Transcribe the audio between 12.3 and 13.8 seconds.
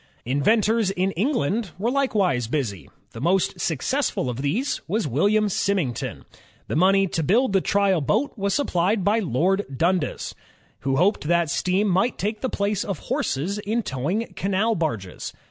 the place of horses